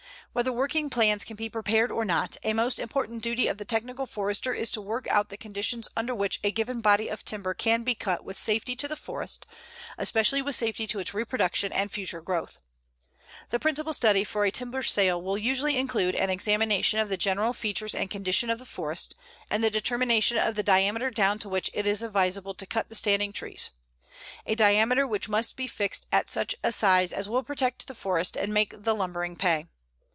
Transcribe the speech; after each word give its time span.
Whether 0.33 0.53
working 0.53 0.89
plans 0.89 1.25
can 1.25 1.35
be 1.35 1.49
prepared 1.49 1.91
or 1.91 2.05
not, 2.05 2.37
a 2.41 2.53
most 2.53 2.79
important 2.79 3.21
duty 3.21 3.49
of 3.49 3.57
the 3.57 3.65
technical 3.65 4.05
Forester 4.05 4.53
is 4.53 4.71
to 4.71 4.79
work 4.79 5.05
out 5.09 5.27
the 5.27 5.35
conditions 5.35 5.89
under 5.97 6.15
which 6.15 6.39
a 6.41 6.51
given 6.53 6.79
body 6.79 7.09
of 7.09 7.25
timber 7.25 7.53
can 7.53 7.83
be 7.83 7.95
cut 7.95 8.23
with 8.23 8.37
safety 8.37 8.73
to 8.77 8.87
the 8.87 8.95
forest, 8.95 9.45
especially 9.97 10.41
with 10.41 10.55
safety 10.55 10.87
to 10.87 10.99
its 10.99 11.13
reproduction 11.13 11.73
and 11.73 11.91
future 11.91 12.21
growth. 12.21 12.59
The 13.49 13.59
principal 13.59 13.91
study 13.91 14.23
for 14.23 14.45
a 14.45 14.51
timber 14.51 14.83
sale 14.83 15.21
will 15.21 15.37
usually 15.37 15.75
include 15.75 16.15
an 16.15 16.29
examination 16.29 16.97
of 16.99 17.09
the 17.09 17.17
general 17.17 17.51
features 17.51 17.93
and 17.93 18.09
condition 18.09 18.49
of 18.49 18.57
the 18.57 18.65
forest, 18.65 19.17
and 19.49 19.61
the 19.61 19.69
determination 19.69 20.37
of 20.37 20.55
the 20.55 20.63
diameter 20.63 21.09
down 21.11 21.39
to 21.39 21.49
which 21.49 21.69
it 21.73 21.85
is 21.85 22.01
advisable 22.01 22.53
to 22.53 22.65
cut 22.65 22.87
the 22.87 22.95
standing 22.95 23.33
trees, 23.33 23.71
a 24.45 24.55
diameter 24.55 25.05
which 25.05 25.27
must 25.27 25.57
be 25.57 25.67
fixed 25.67 26.07
at 26.09 26.29
such 26.29 26.55
a 26.63 26.71
size 26.71 27.11
as 27.11 27.27
will 27.27 27.43
protect 27.43 27.85
the 27.87 27.93
forest 27.93 28.37
and 28.37 28.53
make 28.53 28.83
the 28.83 28.95
lumbering 28.95 29.35
pay. 29.35 29.65